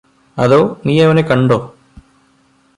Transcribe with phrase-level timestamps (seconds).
[0.37, 1.59] അതോ നീയവനെ കണ്ടോ